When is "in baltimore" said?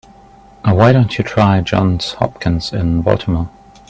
2.73-3.51